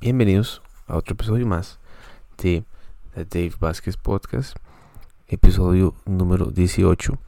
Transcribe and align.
Bienvenidos 0.00 0.62
a 0.86 0.96
otro 0.96 1.14
episodio 1.14 1.44
más 1.44 1.80
de 2.40 2.62
The 3.14 3.24
Dave 3.24 3.54
Vázquez 3.58 3.96
Podcast, 3.96 4.56
episodio 5.26 5.96
número 6.06 6.52
18. 6.52 7.18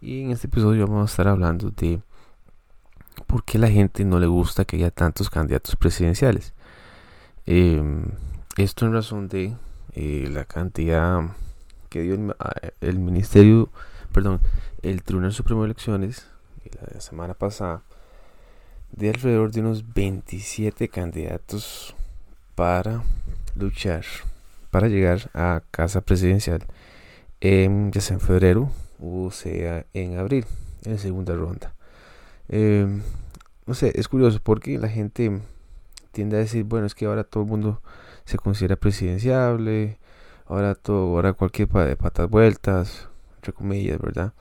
Y 0.00 0.22
en 0.22 0.30
este 0.30 0.46
episodio 0.46 0.86
vamos 0.86 1.02
a 1.02 1.12
estar 1.12 1.26
hablando 1.26 1.70
de 1.70 2.00
por 3.26 3.42
qué 3.42 3.58
la 3.58 3.68
gente 3.68 4.04
no 4.04 4.20
le 4.20 4.28
gusta 4.28 4.64
que 4.64 4.76
haya 4.76 4.92
tantos 4.92 5.28
candidatos 5.28 5.74
presidenciales. 5.74 6.54
Em, 7.44 8.04
esto 8.56 8.86
en 8.86 8.92
razón 8.92 9.26
de 9.26 9.56
eh, 9.94 10.28
la 10.30 10.44
cantidad 10.44 11.22
que 11.88 12.02
dio 12.02 12.14
el, 12.82 12.98
Ministerio, 13.00 13.68
perdón, 14.12 14.40
el 14.82 15.02
Tribunal 15.02 15.32
Supremo 15.32 15.62
de 15.62 15.70
Elecciones 15.70 16.28
la 16.94 17.00
semana 17.00 17.34
pasada 17.34 17.82
de 18.92 19.08
alrededor 19.08 19.50
de 19.50 19.60
unos 19.60 19.92
27 19.92 20.88
candidatos 20.88 21.95
para 22.56 23.04
luchar, 23.54 24.04
para 24.72 24.88
llegar 24.88 25.30
a 25.34 25.62
casa 25.70 26.00
presidencial, 26.00 26.64
ya 27.40 28.00
sea 28.00 28.14
en 28.14 28.20
febrero 28.20 28.72
o 29.00 29.30
sea 29.30 29.86
en 29.92 30.18
abril, 30.18 30.46
en 30.84 30.98
segunda 30.98 31.34
ronda. 31.34 31.74
Em, 32.48 33.02
no 33.66 33.74
sé, 33.74 33.92
es 33.94 34.08
curioso 34.08 34.40
porque 34.42 34.78
la 34.78 34.88
gente 34.88 35.40
tiende 36.12 36.36
a 36.36 36.40
decir, 36.40 36.64
bueno, 36.64 36.86
es 36.86 36.94
que 36.94 37.06
ahora 37.06 37.24
todo 37.24 37.42
el 37.44 37.48
mundo 37.48 37.82
se 38.24 38.38
considera 38.38 38.76
presidenciable, 38.76 39.98
ahora 40.46 40.74
todo, 40.74 41.14
ahora 41.14 41.34
cualquier 41.34 41.68
de 41.68 41.96
patas 41.96 42.28
vueltas, 42.30 43.08
entre 43.36 43.52
comillas, 43.52 44.00
¿verdad? 44.00 44.32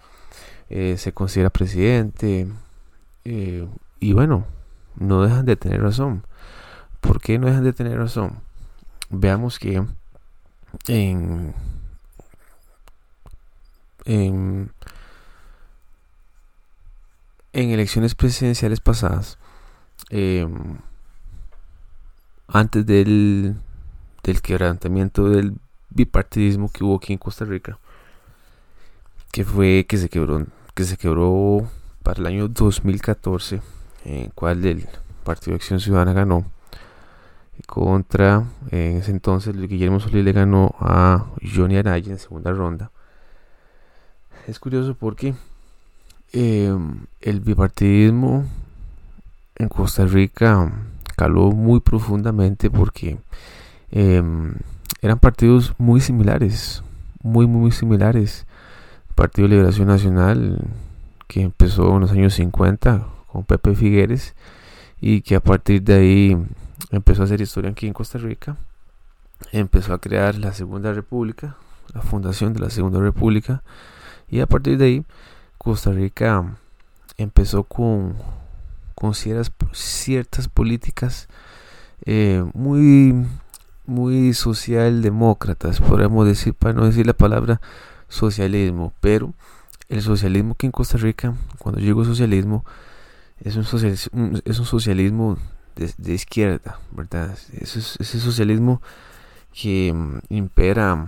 Eh, 0.70 0.96
se 0.98 1.12
considera 1.14 1.50
presidente, 1.50 2.48
eh, 3.26 3.68
y 4.00 4.14
bueno, 4.14 4.46
no 4.96 5.24
dejan 5.24 5.46
de 5.46 5.56
tener 5.56 5.82
razón. 5.82 6.24
¿Por 7.02 7.22
qué 7.22 7.38
no 7.38 7.48
dejan 7.48 7.64
de 7.64 7.74
tener 7.74 7.98
razón? 7.98 8.40
Veamos 9.10 9.60
que 9.60 9.84
en, 10.88 11.54
en, 14.06 14.72
elecciones 17.54 18.16
presidenciales 18.16 18.80
pasadas, 18.80 19.38
em, 20.10 20.78
antes 22.48 22.86
del, 22.86 23.56
del 24.24 24.42
quebrantamiento 24.42 25.30
del 25.30 25.58
bipartidismo 25.90 26.72
que 26.72 26.84
hubo 26.84 26.98
aquí 26.98 27.14
en 27.14 27.20
Costa 27.20 27.46
Rica, 27.46 27.80
que 29.32 29.46
fue 29.46 29.86
que 29.88 29.98
se 29.98 30.10
quebró, 30.10 30.46
que 30.74 30.84
se 30.84 30.98
quebró 30.98 31.70
para 32.04 32.20
el 32.20 32.28
año 32.28 32.48
2014, 32.48 33.62
en 34.04 34.30
cual 34.32 34.66
el 34.66 34.88
Partido 35.24 35.52
de 35.52 35.56
Acción 35.56 35.80
Ciudadana 35.80 36.14
ganó 36.14 36.55
contra, 37.68 38.44
en 38.72 38.98
ese 38.98 39.12
entonces 39.12 39.56
Guillermo 39.56 40.00
Solís 40.00 40.24
le 40.24 40.32
ganó 40.32 40.76
a 40.80 41.26
Johnny 41.42 41.78
Araya 41.78 42.12
en 42.12 42.20
segunda 42.20 42.52
ronda. 42.52 42.92
Es 44.48 44.60
curioso 44.60 44.96
porque 44.96 45.34
em, 46.32 47.06
el 47.22 47.40
bipartidismo 47.40 48.46
en 49.56 49.70
Costa 49.70 50.06
Rica 50.06 50.72
caló 51.16 51.52
muy 51.52 51.80
profundamente 51.80 52.70
porque 52.70 53.18
em, 53.92 54.54
eran 55.02 55.20
partidos 55.20 55.74
muy 55.78 56.02
similares, 56.02 56.84
muy, 57.22 57.48
muy, 57.48 57.62
muy 57.62 57.72
similares. 57.72 58.46
Partido 59.16 59.48
de 59.48 59.56
Liberación 59.56 59.88
Nacional, 59.88 60.60
que 61.28 61.42
empezó 61.42 61.96
en 61.96 62.02
los 62.02 62.12
años 62.12 62.34
50 62.34 63.08
con 63.32 63.44
Pepe 63.46 63.76
Figueres 63.76 64.36
y 65.00 65.22
que 65.22 65.36
a 65.36 65.40
partir 65.40 65.82
de 65.84 65.94
ahí 65.94 66.38
empezó 66.92 67.22
a 67.22 67.26
hacer 67.26 67.42
historia 67.42 67.72
aquí 67.72 67.88
en 67.88 67.94
Costa 67.94 68.18
Rica, 68.18 68.58
empezó 69.52 69.94
a 69.94 70.00
crear 70.00 70.36
la 70.36 70.54
Segunda 70.54 70.94
República, 70.94 71.58
la 71.94 72.02
fundación 72.02 72.54
de 72.54 72.60
la 72.60 72.70
Segunda 72.70 73.00
República 73.00 73.64
y 74.30 74.40
a 74.40 74.48
partir 74.48 74.78
de 74.78 74.86
ahí 74.86 75.06
Costa 75.58 75.92
Rica 75.92 76.58
empezó 77.18 77.64
con, 77.64 78.16
con 78.94 79.14
ciertas, 79.14 79.52
ciertas 79.74 80.48
políticas 80.48 81.28
eh, 82.06 82.44
muy 82.54 83.26
muy 83.86 84.34
socialdemócratas, 84.34 85.80
podríamos 85.80 86.26
decir, 86.26 86.54
para 86.56 86.74
no 86.74 86.86
decir 86.86 87.06
la 87.06 87.14
palabra 87.14 87.62
socialismo, 88.08 88.94
pero 89.00 89.34
el 89.90 90.02
socialismo 90.02 90.56
que 90.56 90.66
en 90.66 90.72
Costa 90.72 90.98
Rica, 90.98 91.36
cuando 91.60 91.80
llegó 91.80 92.04
socialismo, 92.04 92.66
es 93.40 93.56
un 93.56 94.66
socialismo 94.66 95.38
de, 95.76 96.14
izquierda, 96.14 96.80
¿verdad? 96.92 97.38
Ese, 97.54 97.82
socialismo 98.20 98.82
que 99.54 99.94
mm, 99.94 100.20
impera 100.30 101.08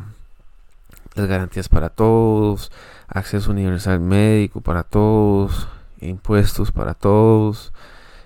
las 1.15 1.27
garantías 1.27 1.69
para 1.69 1.89
todos, 1.89 2.71
acceso 3.07 3.51
universal 3.51 3.99
médico 3.99 4.61
para 4.61 4.83
todos, 4.83 5.67
impuestos 5.99 6.71
para 6.71 6.93
todos, 6.93 7.73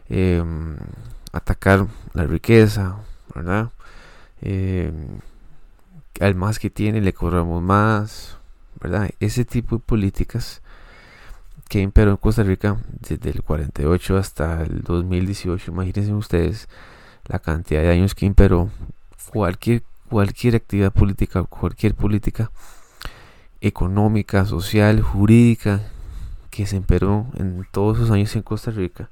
em, 0.09 0.75
atacar 1.31 1.87
la 2.13 2.25
riqueza, 2.25 2.97
¿verdad? 3.33 3.69
Eh, 4.41 4.91
al 6.19 6.35
más 6.35 6.59
que 6.59 6.69
tiene 6.69 7.01
le 7.01 7.13
cobramos 7.13 7.61
más, 7.61 8.37
¿verdad? 8.79 9.09
Ese 9.19 9.45
tipo 9.45 9.77
de 9.77 9.81
políticas 9.81 10.61
que 11.71 11.79
imperó 11.79 12.11
en 12.11 12.17
Costa 12.17 12.43
Rica 12.43 12.81
desde 12.99 13.29
el 13.29 13.43
48 13.43 14.17
hasta 14.17 14.61
el 14.61 14.81
2018, 14.81 15.71
imagínense 15.71 16.11
ustedes 16.11 16.67
la 17.27 17.39
cantidad 17.39 17.81
de 17.81 17.89
años 17.89 18.13
que 18.13 18.25
imperó 18.25 18.69
cualquier, 19.31 19.81
cualquier 20.09 20.57
actividad 20.57 20.91
política, 20.91 21.43
cualquier 21.43 21.95
política 21.95 22.51
económica, 23.61 24.43
social, 24.43 24.99
jurídica 24.99 25.79
que 26.49 26.65
se 26.65 26.75
imperó 26.75 27.27
en 27.35 27.65
todos 27.71 27.99
esos 27.99 28.11
años 28.11 28.35
en 28.35 28.41
Costa 28.41 28.71
Rica 28.71 29.09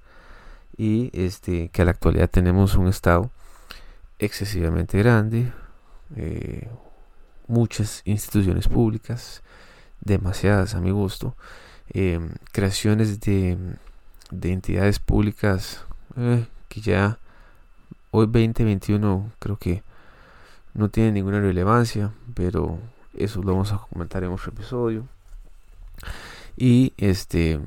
y 0.75 1.11
este 1.13 1.69
que 1.69 1.83
a 1.83 1.85
la 1.85 1.91
actualidad 1.91 2.29
tenemos 2.29 2.75
un 2.75 2.89
estado 2.89 3.31
excesivamente 4.19 4.97
grande, 4.97 5.49
eh, 6.17 6.67
muchas 7.47 8.01
instituciones 8.03 8.67
públicas, 8.67 9.43
demasiadas 10.01 10.75
a 10.75 10.81
mi 10.81 10.91
gusto, 10.91 11.37
eh, 11.93 12.19
creaciones 12.51 13.19
de, 13.19 13.57
de, 14.31 14.51
entidades 14.51 14.99
públicas 14.99 15.83
eh, 16.17 16.45
que 16.67 16.81
ya 16.81 17.19
hoy 18.11 18.25
2021 18.25 19.31
creo 19.39 19.57
que 19.57 19.83
no 20.73 20.89
tiene 20.89 21.11
ninguna 21.11 21.39
relevancia, 21.39 22.11
pero 22.33 22.79
eso 23.15 23.41
lo 23.41 23.53
vamos 23.53 23.71
a 23.71 23.77
comentar 23.77 24.23
en 24.23 24.31
otro 24.31 24.51
episodio. 24.51 25.07
Y 26.55 26.93
este, 26.97 27.59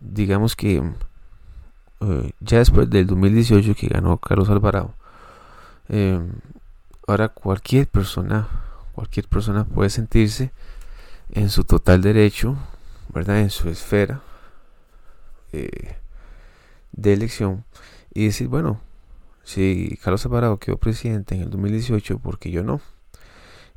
digamos 0.00 0.56
que 0.56 0.82
ya 2.40 2.58
después 2.58 2.90
del 2.90 3.06
2018 3.06 3.74
que 3.74 3.88
ganó 3.88 4.18
Carlos 4.18 4.50
Alvarado, 4.50 4.94
Em, 5.88 6.32
ahora 7.06 7.28
cualquier 7.28 7.86
persona, 7.86 8.48
cualquier 8.92 9.28
persona 9.28 9.64
puede 9.64 9.90
sentirse 9.90 10.50
en 11.30 11.48
su 11.50 11.64
total 11.64 12.02
derecho, 12.02 12.56
¿verdad? 13.16 13.40
En 13.40 13.48
su 13.48 13.70
esfera 13.70 14.20
eh, 15.52 15.96
de 16.92 17.14
elección 17.14 17.64
y 18.12 18.26
decir, 18.26 18.46
bueno, 18.48 18.78
si 19.42 19.98
Carlos 20.02 20.26
Alvarado 20.26 20.58
quedó 20.58 20.76
presidente 20.76 21.34
en 21.34 21.40
el 21.40 21.48
2018, 21.48 22.18
porque 22.18 22.50
yo 22.50 22.62
no? 22.62 22.82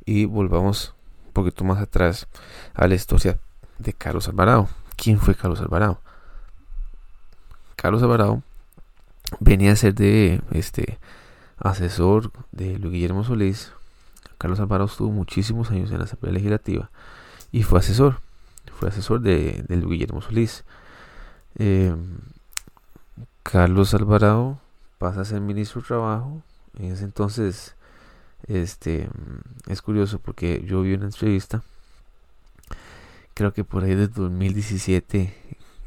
Y 0.04 0.26
volvamos 0.26 0.94
un 1.28 1.32
poquito 1.32 1.64
más 1.64 1.78
atrás 1.78 2.28
a 2.74 2.86
la 2.86 2.94
historia 2.94 3.38
de 3.78 3.94
Carlos 3.94 4.28
Alvarado. 4.28 4.68
¿Quién 4.96 5.18
fue 5.18 5.34
Carlos 5.34 5.62
Alvarado? 5.62 6.02
Carlos 7.76 8.02
Alvarado 8.02 8.42
venía 9.38 9.72
a 9.72 9.76
ser 9.76 9.94
de 9.94 10.42
este 10.50 10.98
asesor 11.56 12.30
de 12.52 12.78
Luis 12.78 12.92
Guillermo 12.92 13.24
Solís, 13.24 13.72
Carlos 14.36 14.60
Alvarado 14.60 14.90
estuvo 14.90 15.10
muchísimos 15.10 15.70
años 15.70 15.90
en 15.92 15.98
la 15.98 16.04
Asamblea 16.04 16.34
Legislativa 16.34 16.90
y 17.52 17.62
fue 17.62 17.78
asesor, 17.78 18.20
fue 18.72 18.88
asesor 18.88 19.20
de, 19.20 19.64
Luis 19.68 19.86
Guillermo 19.86 20.20
Solís. 20.20 20.64
Eh, 21.56 21.94
Carlos 23.42 23.94
Alvarado 23.94 24.60
pasa 24.98 25.22
a 25.22 25.24
ser 25.24 25.40
ministro 25.40 25.80
de 25.80 25.86
Trabajo. 25.86 26.42
En 26.78 26.92
ese 26.92 27.04
entonces, 27.04 27.74
este, 28.46 29.08
es 29.66 29.82
curioso 29.82 30.18
porque 30.18 30.62
yo 30.66 30.82
vi 30.82 30.94
una 30.94 31.06
entrevista, 31.06 31.62
creo 33.34 33.52
que 33.52 33.64
por 33.64 33.84
ahí 33.84 33.94
de 33.94 34.08
2017, 34.08 35.34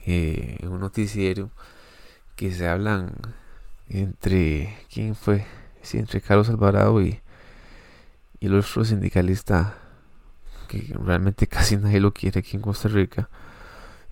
eh, 0.05 0.57
en 0.59 0.69
un 0.69 0.79
noticiero, 0.79 1.49
que 2.35 2.51
se 2.51 2.67
hablan 2.67 3.13
entre, 3.89 4.77
¿quién 4.91 5.15
fue? 5.15 5.45
entre 5.93 6.21
Carlos 6.21 6.49
Alvarado 6.49 7.01
y, 7.01 7.19
y 8.39 8.45
el 8.47 8.55
otro 8.55 8.85
sindicalista 8.85 9.77
que 10.81 10.93
realmente 10.93 11.47
casi 11.55 11.77
nadie 11.77 11.99
lo 11.99 12.13
quiere 12.13 12.39
aquí 12.39 12.57
en 12.57 12.61
Costa 12.61 12.89
Rica. 12.89 13.29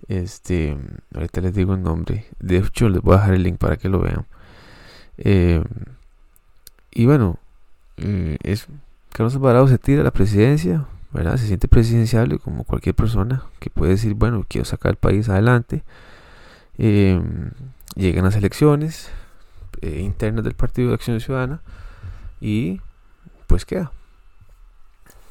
Este, 0.08 0.76
ahorita 1.14 1.40
les 1.40 1.54
digo 1.54 1.74
el 1.74 1.82
nombre. 1.82 2.26
De 2.40 2.58
hecho, 2.58 2.88
les 2.88 3.02
voy 3.02 3.14
a 3.14 3.18
dejar 3.18 3.34
el 3.34 3.42
link 3.42 3.58
para 3.58 3.76
que 3.76 3.88
lo 3.88 4.00
vean. 4.00 4.26
Eh, 5.18 5.62
y 6.90 7.06
bueno, 7.06 7.38
eh, 7.96 8.36
es, 8.42 8.66
Carlos 9.12 9.34
Alvarado 9.34 9.68
se 9.68 9.78
tira 9.78 10.00
a 10.00 10.04
la 10.04 10.10
presidencia, 10.10 10.86
¿verdad? 11.12 11.36
Se 11.36 11.46
siente 11.46 11.68
presidenciable 11.68 12.38
como 12.38 12.64
cualquier 12.64 12.94
persona 12.94 13.44
que 13.60 13.70
puede 13.70 13.92
decir, 13.92 14.14
bueno, 14.14 14.44
quiero 14.48 14.64
sacar 14.64 14.90
el 14.90 14.96
país 14.96 15.28
adelante. 15.28 15.82
Em, 16.78 17.50
llegan 17.94 18.24
las 18.24 18.36
elecciones 18.36 19.10
eh, 19.82 20.00
internas 20.00 20.44
del 20.44 20.54
Partido 20.54 20.88
de 20.88 20.94
Acción 20.94 21.20
Ciudadana 21.20 21.60
y 22.40 22.80
pues 23.46 23.64
queda. 23.64 23.92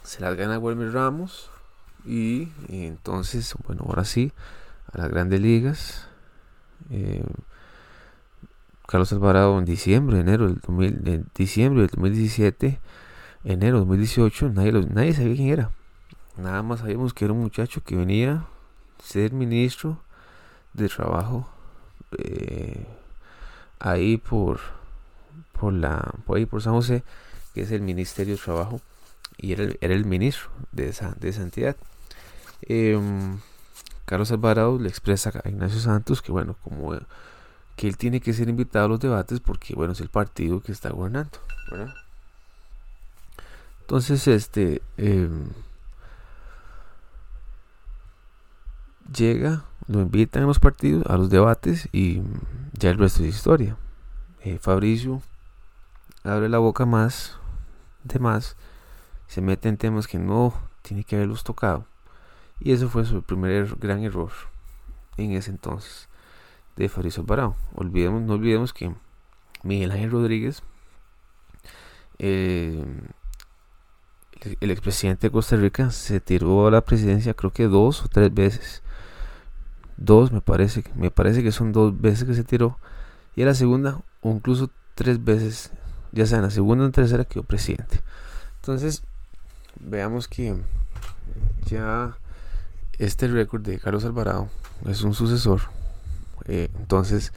Se 0.03 0.21
las 0.21 0.35
gana 0.35 0.59
Wilmer 0.59 0.91
Ramos 0.91 1.49
y, 2.05 2.49
entonces, 2.69 3.53
bueno, 3.65 3.85
ahora 3.87 4.05
sí, 4.05 4.31
a 4.91 4.97
las 4.97 5.09
grandes 5.09 5.39
ligas. 5.39 6.07
Em, 6.89 7.23
Carlos 8.87 9.13
Alvarado 9.13 9.57
en 9.57 9.65
diciembre, 9.65 10.19
enero 10.19 10.47
del 10.47 10.59
2000, 10.59 11.25
diciembre 11.33 11.81
del 11.81 11.89
2017 11.91 12.79
enero 13.43 13.77
de 13.77 13.79
2018, 13.85 14.49
nadie, 14.49 14.71
nadie 14.71 15.13
sabía 15.13 15.35
quién 15.35 15.49
era. 15.49 15.71
Nada 16.37 16.63
más 16.63 16.79
sabíamos 16.79 17.13
que 17.13 17.25
era 17.25 17.33
un 17.33 17.41
muchacho 17.41 17.81
que 17.83 17.95
venía 17.95 18.45
ser 19.03 19.33
ministro 19.33 19.99
de 20.73 20.87
trabajo 20.87 21.49
eh, 22.17 22.85
ahí 23.79 24.17
por, 24.17 24.59
por, 25.59 25.73
la, 25.73 26.13
por 26.25 26.37
ahí 26.37 26.45
por 26.45 26.61
San 26.61 26.73
José, 26.73 27.03
que 27.53 27.61
es 27.61 27.71
el 27.71 27.81
Ministerio 27.81 28.35
de 28.35 28.41
Trabajo, 28.41 28.79
y 29.41 29.53
era 29.53 29.63
el, 29.63 29.77
era 29.81 29.93
el 29.93 30.05
ministro 30.05 30.49
de 30.71 30.89
esa, 30.89 31.15
de 31.19 31.29
esa 31.29 31.41
entidad. 31.41 31.75
Em, 32.61 33.39
Carlos 34.05 34.31
Alvarado 34.31 34.77
le 34.77 34.87
expresa 34.87 35.31
a 35.43 35.49
Ignacio 35.49 35.79
Santos 35.79 36.21
que 36.21 36.31
bueno, 36.31 36.55
como 36.63 36.95
que 37.75 37.87
él 37.87 37.97
tiene 37.97 38.21
que 38.21 38.33
ser 38.33 38.49
invitado 38.49 38.85
a 38.85 38.89
los 38.89 38.99
debates 38.99 39.39
porque 39.39 39.73
bueno, 39.73 39.93
es 39.93 40.01
el 40.01 40.09
partido 40.09 40.61
que 40.61 40.71
está 40.71 40.91
gobernando. 40.91 41.31
Entonces, 43.81 44.27
este 44.27 44.81
em, 44.97 45.49
llega, 49.13 49.65
lo 49.87 50.01
invitan 50.01 50.43
a 50.43 50.45
los 50.45 50.59
partidos, 50.59 51.05
a 51.07 51.17
los 51.17 51.29
debates 51.29 51.89
y 51.91 52.21
ya 52.73 52.91
el 52.91 52.97
resto 52.97 53.23
es 53.23 53.35
historia. 53.35 53.75
Eh, 54.43 54.59
Fabricio 54.59 55.21
abre 56.23 56.49
la 56.49 56.59
boca 56.59 56.85
más, 56.85 57.37
de 58.03 58.19
más, 58.19 58.55
se 59.31 59.39
mete 59.39 59.69
en 59.69 59.77
temas 59.77 60.07
que 60.07 60.19
no 60.19 60.53
tiene 60.81 61.05
que 61.05 61.15
haberlos 61.15 61.45
tocado. 61.45 61.85
Y 62.59 62.73
eso 62.73 62.89
fue 62.89 63.05
su 63.05 63.23
primer 63.23 63.77
gran 63.77 64.03
error 64.03 64.29
en 65.15 65.31
ese 65.31 65.51
entonces 65.51 66.09
de 66.75 66.89
Fabricio 66.89 67.23
Alvarado. 67.23 67.55
Olvidemos, 67.73 68.21
no 68.23 68.33
olvidemos 68.33 68.73
que 68.73 68.93
Miguel 69.63 69.91
Ángel 69.91 70.11
Rodríguez 70.11 70.63
eh, 72.19 72.83
el 74.59 74.69
expresidente 74.69 75.27
de 75.27 75.31
Costa 75.31 75.55
Rica 75.55 75.91
se 75.91 76.19
tiró 76.19 76.67
a 76.67 76.71
la 76.71 76.81
presidencia 76.81 77.33
creo 77.33 77.53
que 77.53 77.67
dos 77.67 78.03
o 78.03 78.09
tres 78.09 78.33
veces. 78.33 78.83
Dos 79.95 80.33
me 80.33 80.41
parece, 80.41 80.83
me 80.93 81.09
parece 81.09 81.41
que 81.41 81.53
son 81.53 81.71
dos 81.71 82.01
veces 82.01 82.25
que 82.25 82.33
se 82.33 82.43
tiró. 82.43 82.79
Y 83.37 83.43
a 83.43 83.45
la 83.45 83.53
segunda, 83.53 84.01
o 84.19 84.31
incluso 84.31 84.69
tres 84.95 85.23
veces, 85.23 85.71
ya 86.11 86.25
sea 86.25 86.39
en 86.39 86.43
la 86.43 86.51
segunda 86.51 86.83
o 86.83 86.87
en 86.87 86.91
tercera, 86.91 87.23
quedó 87.23 87.43
presidente. 87.43 88.01
Entonces, 88.57 89.03
veamos 89.83 90.27
que 90.27 90.55
ya 91.65 92.17
este 92.97 93.27
récord 93.27 93.61
de 93.61 93.79
Carlos 93.79 94.05
Alvarado 94.05 94.49
es 94.87 95.01
un 95.01 95.13
sucesor. 95.13 95.61
Eh, 96.45 96.69
entonces, 96.79 97.33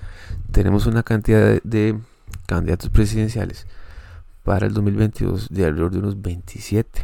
tenemos 0.51 0.87
una 0.87 1.03
cantidad 1.03 1.61
de 1.63 1.99
candidatos 2.47 2.91
presidenciales 2.91 3.67
para 4.43 4.67
el 4.67 4.75
2022 4.75 5.49
de 5.49 5.65
alrededor 5.65 5.93
de 5.93 5.99
unos 5.99 6.21
27, 6.21 7.03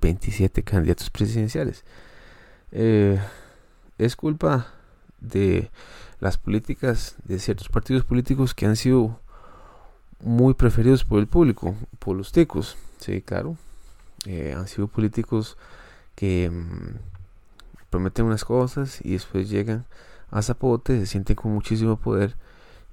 27 0.00 0.62
candidatos 0.62 1.10
presidenciales. 1.10 1.84
Eh, 2.72 3.20
es 3.98 4.16
culpa 4.16 4.66
de 5.20 5.70
las 6.20 6.38
políticas 6.38 7.16
de 7.24 7.38
ciertos 7.38 7.68
partidos 7.68 8.04
políticos 8.04 8.54
que 8.54 8.66
han 8.66 8.76
sido 8.76 9.20
muy 10.20 10.54
preferidos 10.54 11.04
por 11.04 11.20
el 11.20 11.26
público, 11.26 11.74
por 11.98 12.16
los 12.16 12.32
ticos, 12.32 12.76
sí, 12.98 13.20
claro. 13.20 13.56
Eh, 14.26 14.54
han 14.56 14.66
sido 14.68 14.88
políticos 14.88 15.56
que 16.14 16.50
mm, 16.50 16.98
prometen 17.90 18.24
unas 18.24 18.44
cosas 18.44 19.00
y 19.04 19.12
después 19.12 19.50
llegan 19.50 19.84
a 20.30 20.42
zapote, 20.42 20.98
se 20.98 21.06
sienten 21.06 21.36
con 21.36 21.52
muchísimo 21.52 21.96
poder 21.96 22.36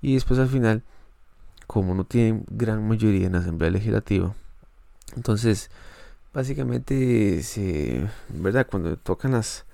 y 0.01 0.16
después 0.16 0.39
al 0.39 0.50
final 0.50 0.83
como 1.68 1.95
no 1.95 2.04
tienen 2.04 2.45
gran 2.50 2.86
mayoría 2.88 3.28
en 3.28 3.33
la 3.33 3.39
Asamblea 3.39 3.72
Legislativa, 3.72 4.36
entonces 5.16 5.72
básicamente 6.33 7.42
se, 7.44 8.07
¿verdad? 8.30 8.68
Cuando 8.69 8.98
tocan 8.98 9.31
las, 9.31 9.66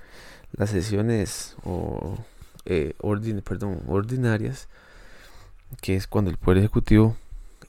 las 0.52 0.70
sesiones 0.70 1.56
o 1.64 2.18
eh, 2.66 2.94
perdón, 3.44 3.82
ordinarias, 3.88 4.68
que 5.82 5.96
es 5.96 6.08
cuando 6.08 6.30
el 6.32 6.38
Poder 6.38 6.60
Ejecutivo 6.60 7.16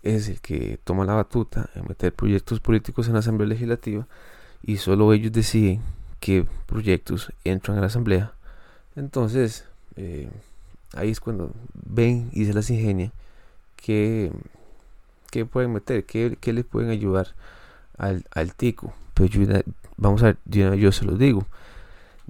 es 0.02 0.28
el 0.28 0.40
que 0.40 0.78
toma 0.84 1.04
la 1.04 1.14
batuta 1.14 1.70
en 1.74 1.86
meter 1.86 2.12
proyectos 2.12 2.60
políticos 2.60 3.06
en 3.08 3.14
la 3.14 3.20
Asamblea 3.20 3.48
Legislativa 3.48 4.06
y 4.62 4.76
solo 4.76 5.12
ellos 5.12 5.32
deciden 5.32 5.80
qué 6.20 6.46
proyectos 6.66 7.32
entran 7.44 7.78
a 7.78 7.80
la 7.80 7.86
Asamblea. 7.86 8.32
Entonces, 8.96 9.64
eh, 9.96 10.28
ahí 10.94 11.10
es 11.10 11.20
cuando 11.20 11.52
ven 11.74 12.30
y 12.32 12.44
se 12.44 12.54
las 12.54 12.70
ingenian 12.70 13.12
que, 13.76 14.32
pueden 15.50 15.72
meter, 15.72 16.04
que, 16.04 16.52
les 16.52 16.64
pueden 16.64 16.90
ayudar 16.90 17.34
al, 17.96 18.24
al 18.32 18.54
tico. 18.54 18.92
Pero 19.14 19.28
vamos 19.96 20.22
a 20.22 20.26
ver, 20.26 20.36
yo, 20.46 20.92
se 20.92 21.04
lo 21.04 21.16
digo, 21.16 21.46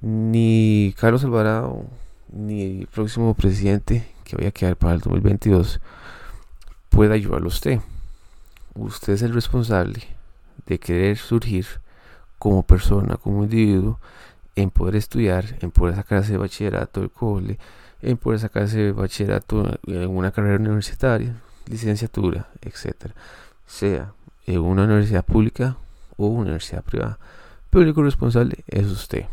ni 0.01 0.93
Carlos 0.97 1.23
Alvarado, 1.23 1.85
ni 2.31 2.81
el 2.81 2.87
próximo 2.87 3.33
presidente 3.33 4.07
que 4.23 4.35
vaya 4.35 4.49
a 4.49 4.51
quedar 4.51 4.75
para 4.75 4.93
el 4.93 4.99
2022 4.99 5.79
puede 6.99 7.13
ayudarlo 7.13 7.45
a 7.45 7.47
usted. 7.47 7.79
Usted 8.75 9.13
es 9.13 9.21
el 9.21 9.33
responsable 9.33 10.01
de 10.65 10.79
querer 10.79 11.15
surgir 11.15 11.65
como 12.37 12.63
persona, 12.63 13.15
como 13.15 13.45
individuo, 13.45 14.01
en 14.57 14.69
poder 14.69 14.97
estudiar, 14.97 15.45
en 15.61 15.71
poder 15.71 15.95
sacarse 15.95 16.33
de 16.33 16.37
bachillerato 16.37 16.99
del 16.99 17.09
cole, 17.09 17.57
en 18.01 18.17
poder 18.17 18.41
sacarse 18.41 18.91
bachillerato 18.91 19.79
en 19.87 20.09
una 20.09 20.31
carrera 20.31 20.57
universitaria, 20.57 21.37
licenciatura, 21.67 22.49
etcétera, 22.59 23.15
sea 23.65 24.11
en 24.45 24.59
una 24.59 24.83
universidad 24.83 25.23
pública 25.23 25.77
o 26.17 26.27
una 26.27 26.41
universidad 26.41 26.83
privada. 26.83 27.17
Pero 27.69 27.83
el 27.83 27.87
único 27.87 28.03
responsable 28.03 28.65
es 28.67 28.87
usted 28.87 29.25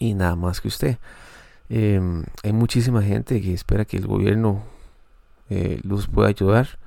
y 0.00 0.12
nada 0.12 0.34
más 0.34 0.60
que 0.60 0.66
usted. 0.66 0.98
Em, 1.68 2.24
hay 2.42 2.52
muchísima 2.52 3.00
gente 3.00 3.40
que 3.40 3.54
espera 3.54 3.84
que 3.84 3.98
el 3.98 4.08
gobierno 4.08 4.64
eh, 5.50 5.80
los 5.82 6.06
pueda 6.06 6.28
ayudar, 6.28 6.78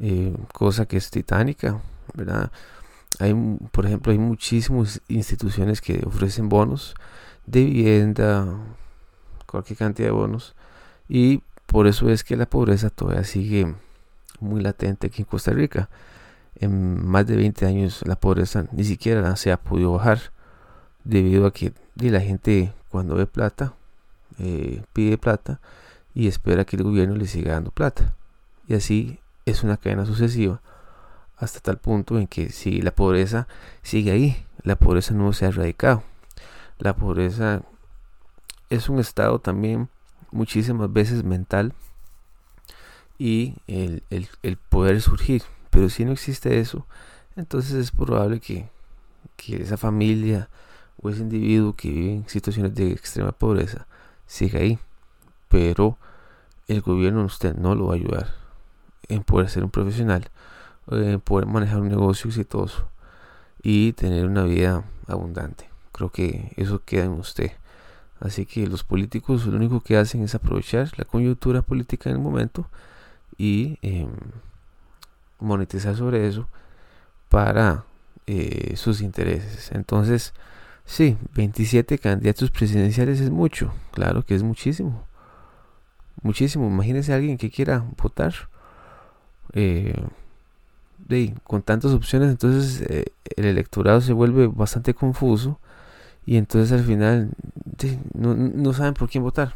eh, 0.00 0.34
cosa 0.52 0.86
que 0.86 0.96
es 0.96 1.10
titánica, 1.10 1.80
¿verdad? 2.14 2.50
Hay, 3.18 3.34
por 3.70 3.86
ejemplo, 3.86 4.12
hay 4.12 4.18
muchísimas 4.18 5.00
instituciones 5.08 5.80
que 5.80 6.02
ofrecen 6.06 6.48
bonos 6.48 6.94
de 7.46 7.64
vivienda, 7.64 8.46
cualquier 9.46 9.78
cantidad 9.78 10.08
de 10.08 10.12
bonos 10.12 10.54
y 11.08 11.42
por 11.66 11.86
eso 11.86 12.08
es 12.08 12.24
que 12.24 12.36
la 12.36 12.46
pobreza 12.46 12.90
todavía 12.90 13.24
sigue 13.24 13.74
muy 14.40 14.60
latente 14.60 15.06
aquí 15.06 15.22
en 15.22 15.26
Costa 15.26 15.52
Rica. 15.52 15.88
En 16.56 17.06
más 17.06 17.26
de 17.26 17.36
20 17.36 17.66
años 17.66 18.02
la 18.06 18.16
pobreza 18.16 18.66
ni 18.72 18.84
siquiera 18.84 19.36
se 19.36 19.52
ha 19.52 19.56
podido 19.56 19.92
bajar 19.92 20.20
debido 21.04 21.46
a 21.46 21.52
que 21.52 21.72
la 21.96 22.20
gente 22.20 22.72
cuando 22.88 23.14
ve 23.14 23.26
plata 23.26 23.74
eh, 24.38 24.82
pide 24.92 25.18
plata 25.18 25.60
y 26.14 26.28
espera 26.28 26.64
que 26.64 26.76
el 26.76 26.82
gobierno 26.82 27.16
le 27.16 27.26
siga 27.26 27.52
dando 27.52 27.70
plata. 27.70 28.14
Y 28.68 28.74
así 28.74 29.20
es 29.44 29.62
una 29.62 29.76
cadena 29.76 30.06
sucesiva 30.06 30.60
hasta 31.36 31.60
tal 31.60 31.78
punto 31.78 32.18
en 32.18 32.26
que 32.28 32.50
si 32.50 32.80
la 32.82 32.92
pobreza 32.92 33.48
sigue 33.82 34.12
ahí, 34.12 34.46
la 34.62 34.76
pobreza 34.76 35.14
no 35.14 35.32
se 35.32 35.44
ha 35.44 35.48
erradicado. 35.48 36.04
La 36.78 36.94
pobreza 36.94 37.62
es 38.70 38.88
un 38.88 39.00
estado 39.00 39.40
también 39.40 39.88
muchísimas 40.30 40.92
veces 40.92 41.24
mental 41.24 41.74
y 43.18 43.56
el, 43.66 44.02
poder 44.68 45.00
surgir. 45.00 45.42
Pero 45.70 45.88
si 45.88 46.04
no 46.04 46.12
existe 46.12 46.58
eso, 46.58 46.86
entonces 47.36 47.74
es 47.74 47.90
probable 47.90 48.40
que, 48.40 48.70
esa 49.48 49.76
familia 49.76 50.48
o 51.00 51.10
ese 51.10 51.20
individuo 51.22 51.74
que 51.74 51.90
vive 51.90 52.12
en 52.14 52.28
situaciones 52.28 52.74
de 52.76 52.92
extrema 52.92 53.32
pobreza 53.32 53.86
siga 54.26 54.60
ahí. 54.60 54.78
Pero 55.52 55.98
el 56.66 56.80
gobierno 56.80 57.22
usted 57.26 57.54
no 57.54 57.74
lo 57.74 57.88
va 57.88 57.92
a 57.92 57.96
ayudar 57.96 58.28
en 59.08 59.22
poder 59.22 59.50
ser 59.50 59.62
un 59.62 59.70
profesional, 59.70 60.30
en 60.90 61.20
poder 61.20 61.44
manejar 61.44 61.82
un 61.82 61.90
negocio 61.90 62.28
exitoso 62.28 62.88
y 63.62 63.92
tener 63.92 64.26
una 64.26 64.44
vida 64.44 64.82
abundante. 65.06 65.68
Creo 65.92 66.08
que 66.08 66.54
eso 66.56 66.80
queda 66.86 67.04
en 67.04 67.12
usted. 67.12 67.52
Así 68.18 68.46
que 68.46 68.66
los 68.66 68.82
políticos 68.82 69.44
lo 69.44 69.56
único 69.56 69.82
que 69.82 69.98
hacen 69.98 70.22
es 70.22 70.34
aprovechar 70.34 70.90
la 70.96 71.04
coyuntura 71.04 71.60
política 71.60 72.08
en 72.08 72.16
el 72.16 72.22
momento 72.22 72.66
y 73.36 73.78
em, 73.82 74.08
monetizar 75.38 75.96
sobre 75.96 76.26
eso 76.26 76.48
para 77.28 77.84
eh, 78.26 78.74
sus 78.76 79.02
intereses. 79.02 79.70
Entonces, 79.72 80.32
sí, 80.86 81.18
27 81.34 81.98
candidatos 81.98 82.50
presidenciales 82.50 83.20
es 83.20 83.28
mucho, 83.28 83.74
claro 83.90 84.22
que 84.22 84.34
es 84.34 84.42
muchísimo. 84.42 85.11
Muchísimo. 86.22 86.66
Imagínese 86.68 87.12
a 87.12 87.16
alguien 87.16 87.38
que 87.38 87.50
quiera 87.50 87.84
votar. 88.00 88.34
Eh, 89.54 89.94
con 91.44 91.62
tantas 91.62 91.92
opciones, 91.92 92.30
entonces 92.30 92.80
eh, 92.88 93.04
el 93.36 93.44
electorado 93.44 94.00
se 94.00 94.12
vuelve 94.12 94.46
bastante 94.46 94.94
confuso 94.94 95.58
y 96.24 96.36
entonces 96.36 96.72
al 96.72 96.84
final 96.84 97.30
no, 98.14 98.34
no, 98.34 98.72
saben 98.72 98.94
por 98.94 99.08
quién 99.08 99.22
votar. 99.22 99.54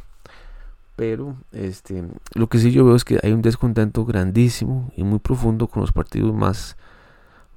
Pero 0.96 1.36
este, 1.52 2.04
lo 2.34 2.48
que 2.48 2.58
sí 2.58 2.72
yo 2.72 2.84
veo 2.84 2.96
es 2.96 3.04
que 3.04 3.18
hay 3.22 3.32
un 3.32 3.42
descontento 3.42 4.04
grandísimo 4.04 4.90
y 4.96 5.04
muy 5.04 5.18
profundo 5.18 5.68
con 5.68 5.82
los 5.82 5.92
partidos 5.92 6.34
más, 6.34 6.76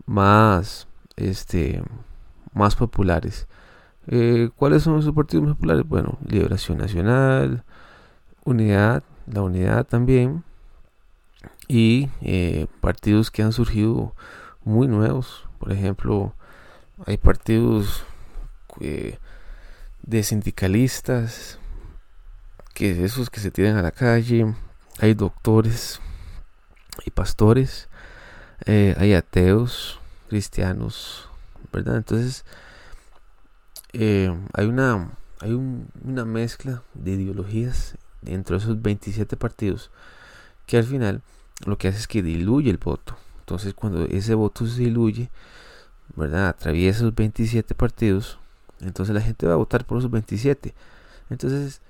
más, 0.06 0.88
este, 1.16 1.82
más 2.54 2.76
populares. 2.76 3.48
Eh, 4.08 4.50
¿Cuáles 4.56 4.84
son 4.84 5.00
esos 5.00 5.14
partidos 5.14 5.46
más 5.46 5.56
populares? 5.56 5.88
Bueno, 5.88 6.18
Liberación 6.28 6.78
Nacional, 6.78 7.64
Unidad, 8.50 9.04
la 9.28 9.44
Unidad 9.44 9.86
también, 9.86 10.44
y 11.68 12.10
eh, 12.22 12.68
partidos 12.82 13.30
que 13.30 13.44
han 13.44 13.54
surgido 13.54 14.16
muy 14.64 14.88
nuevos. 14.88 15.48
Por 15.60 15.72
ejemplo, 15.72 16.34
hay 17.06 17.18
partidos 17.18 18.04
eh, 18.80 19.20
de 20.02 20.24
sindicalistas, 20.24 21.60
que 22.74 23.04
esos 23.04 23.30
que 23.30 23.40
se 23.40 23.52
tiran 23.52 23.78
a 23.78 23.82
la 23.82 23.92
calle, 23.92 24.56
hay 25.00 25.14
doctores 25.14 26.02
y 27.06 27.12
pastores, 27.12 27.88
eh, 28.66 28.96
hay 28.98 29.14
ateos, 29.14 30.00
cristianos, 30.28 31.30
¿verdad? 31.72 31.98
Entonces, 31.98 32.46
hay 33.94 34.66
una 34.66 35.12
hay 35.42 35.54
una 35.54 36.26
mezcla 36.26 36.84
de 36.94 37.12
ideologías 37.12 37.96
dentro 38.22 38.58
de 38.58 38.64
esos 38.64 38.82
27 38.82 39.38
partidos 39.38 39.92
que 40.66 40.78
al 40.78 40.84
final 40.84 41.22
lo 41.66 41.78
que 41.78 41.88
hace 41.88 41.98
es 41.98 42.08
que 42.08 42.22
diluye 42.22 42.70
el 42.70 42.78
voto. 42.78 43.18
Entonces 43.40 43.74
cuando 43.74 44.06
ese 44.06 44.36
voto 44.36 44.68
se 44.68 44.82
diluye, 44.82 45.32
¿verdad? 46.16 46.50
Atraviesa 46.50 47.00
esos 47.00 47.16
27 47.16 47.74
partidos, 47.74 48.38
entonces 48.80 49.16
la 49.16 49.22
gente 49.22 49.48
va 49.48 49.54
a 49.54 49.58
votar 49.58 49.86
por 49.86 49.98
esos 49.98 50.12
27. 50.12 50.76
Entonces 51.32 51.82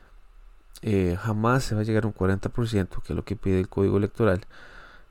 eh, 0.82 1.18
jamás 1.20 1.66
se 1.66 1.76
va 1.76 1.82
a 1.82 1.84
llegar 1.84 2.06
a 2.06 2.08
un 2.08 2.14
40%, 2.14 3.02
que 3.02 3.14
es 3.14 3.16
lo 3.16 3.26
que 3.26 3.36
pide 3.36 3.60
el 3.60 3.68
código 3.68 3.98
electoral 3.98 4.46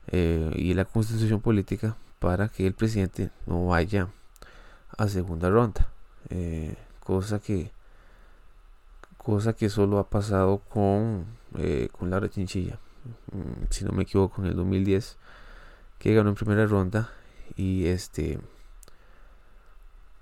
eh, 0.07 0.51
y 0.55 0.73
la 0.73 0.85
constitución 0.85 1.39
política, 1.41 1.95
para 2.17 2.49
que 2.49 2.65
el 2.65 2.73
presidente 2.73 3.29
no 3.45 3.67
vaya 3.67 4.07
a 4.97 5.07
segunda 5.07 5.49
ronda. 5.49 5.89
Eh, 6.29 6.75
cosa 6.99 7.39
que 7.39 7.71
cosa 9.19 9.53
que 9.53 9.69
solo 9.69 9.99
ha 9.99 10.09
pasado 10.09 10.59
con, 10.69 11.25
con 11.91 12.09
Laura 12.09 12.29
Chinchilla. 12.29 12.79
Mm, 13.31 13.65
si 13.69 13.85
no 13.85 13.91
me 13.91 14.03
equivoco, 14.03 14.41
en 14.41 14.47
el 14.47 14.55
2010, 14.55 15.17
que 15.99 16.15
ganó 16.15 16.29
en 16.29 16.35
primera 16.35 16.65
ronda 16.65 17.11
y 17.55 17.87
este 17.87 18.39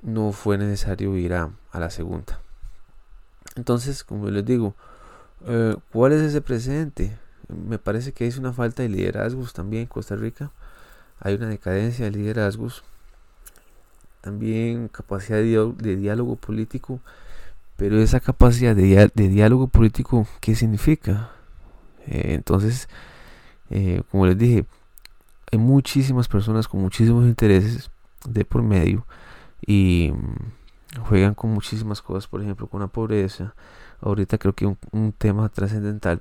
no 0.01 0.32
fue 0.32 0.58
necesario 0.58 1.16
ir 1.16 1.34
a, 1.34 1.51
la 1.74 1.89
segunda. 1.89 2.39
Entonces, 3.56 4.04
como 4.04 4.30
les 4.30 4.46
digo, 4.46 4.75
eh, 5.46 5.75
¿cuál 5.92 6.13
es 6.13 6.22
ese 6.22 6.42
presente? 6.42 7.18
Me 7.48 7.77
parece 7.77 8.12
que 8.12 8.27
es 8.27 8.38
una 8.38 8.54
falta 8.54 8.84
de 8.84 8.89
liderazgos 8.89 9.54
también 9.54 9.84
en 9.84 9.88
Costa 9.88 10.16
Rica. 10.16 10.51
Hay 11.20 11.36
una 11.36 11.48
decadencia 11.48 12.06
de 12.06 12.12
liderazgos. 12.12 12.84
También 14.22 14.88
capacidad 14.88 15.38
de, 15.38 15.96
diálogo 15.96 16.36
político. 16.36 17.00
Pero 17.77 18.01
esa 18.01 18.19
capacidad 18.19 18.75
de, 18.75 19.12
diálogo 19.29 19.67
político, 19.67 20.27
¿qué 20.41 20.55
significa? 20.55 21.29
Eh, 22.07 22.34
entonces, 22.34 22.89
eh, 23.69 24.01
como 24.12 24.25
les 24.25 24.38
dije, 24.38 24.65
hay 25.51 25.60
muchísimas 25.60 26.27
personas 26.27 26.67
con 26.67 26.81
muchísimos 26.81 27.25
intereses 27.25 27.91
de 28.25 28.43
por 28.43 28.63
medio 28.63 29.05
y 29.65 30.12
mm, 30.12 31.01
juegan 31.03 31.36
con 31.36 31.51
muchísimas 31.51 32.01
cosas, 32.01 32.27
por 32.27 32.41
ejemplo, 32.41 32.67
con 32.67 32.81
la 32.81 32.88
pobreza. 32.88 33.53
Ahorita 34.01 34.39
creo 34.39 34.53
que 34.53 34.65
un, 34.65 35.12
tema 35.17 35.48
trascendental 35.50 36.19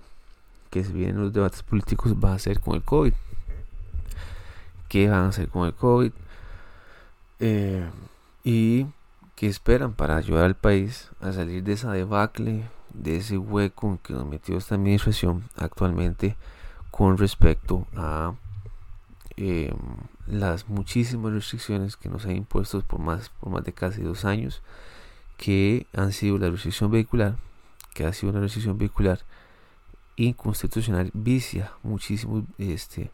que 0.71 0.85
se 0.85 0.93
viene 0.93 1.13
en 1.13 1.21
los 1.23 1.33
debates 1.33 1.63
políticos 1.63 2.15
va 2.23 2.35
a 2.35 2.39
ser 2.39 2.61
con 2.61 2.75
el 2.75 2.83
COVID. 2.83 3.15
¿Qué 4.89 5.09
van 5.09 5.25
a 5.25 5.29
hacer 5.29 5.49
con 5.49 5.67
el 5.67 5.75
COVID? 5.75 6.13
Eh, 7.41 7.87
y 8.45 8.87
qué 9.37 9.47
esperan 9.47 9.93
para 9.93 10.17
ayudar 10.17 10.45
al 10.45 10.57
país 10.57 11.11
a 11.21 11.33
salir 11.33 11.63
de 11.63 11.75
esa 11.75 11.93
debacle 11.93 12.65
de 12.95 13.17
ese 13.17 13.39
hueco 13.39 13.89
en 13.89 13.99
que 13.99 14.15
nos 14.15 14.27
metió 14.27 14.57
esta 14.57 14.75
administración 14.75 15.45
actualmente 15.57 16.37
con 16.91 17.19
respecto 17.19 17.87
a 17.95 18.35
em, 19.37 19.77
las 20.27 20.69
muchísimas 20.69 21.33
restricciones 21.33 21.97
que 21.97 22.09
nos 22.09 22.25
han 22.25 22.37
impuesto 22.37 22.81
por 22.83 23.01
más, 23.01 23.29
por 23.29 23.51
más 23.51 23.65
de 23.65 23.73
casi 23.73 24.03
dos 24.03 24.25
años, 24.25 24.63
que 25.37 25.87
han 25.95 26.13
sido 26.13 26.39
la 26.39 26.49
restricción 26.49 26.91
vehicular, 26.91 27.37
que 27.93 28.07
ha 28.07 28.13
sido 28.13 28.33
una 28.33 28.41
restricción 28.41 28.79
vehicular 28.79 29.21
inconstitucional, 30.17 31.11
vicia 31.13 31.73
muchísimos 31.83 32.45
este, 32.57 33.11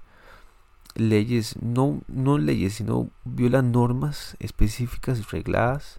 leyes, 0.95 1.57
no, 1.61 2.03
no 2.07 2.39
leyes, 2.39 2.75
sino 2.75 3.11
viola 3.25 3.63
normas 3.63 4.37
específicas, 4.39 5.33
regladas, 5.33 5.99